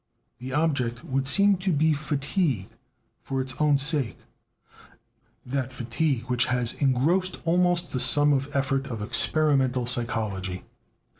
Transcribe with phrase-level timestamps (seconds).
[0.39, 2.69] The object would seem to be fatigue
[3.21, 4.17] for its own sake,
[5.45, 10.63] that fatigue which has engrossed almost the sum of effort of experimental psychology.